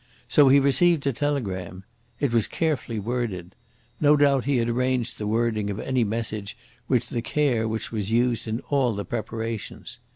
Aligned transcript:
So 0.27 0.47
he 0.49 0.59
received 0.59 1.05
a 1.05 1.13
telegram. 1.13 1.83
It 2.19 2.33
was 2.33 2.47
carefully 2.47 2.97
worded. 2.97 3.53
No 3.99 4.17
doubt 4.17 4.45
he 4.45 4.57
had 4.57 4.67
arranged 4.67 5.19
the 5.19 5.27
wording 5.27 5.69
of 5.69 5.79
any 5.79 6.03
message 6.03 6.57
with 6.87 7.09
the 7.09 7.21
care 7.21 7.67
which 7.67 7.91
was 7.91 8.09
used 8.09 8.47
in 8.47 8.61
all 8.71 8.95
the 8.95 9.05
preparations. 9.05 9.99